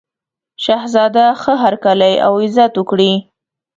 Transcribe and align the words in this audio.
شهزاده 0.63 1.25
ښه 1.41 1.53
هرکلی 1.63 2.13
او 2.25 2.33
عزت 2.43 2.73
وکړي. 2.77 3.13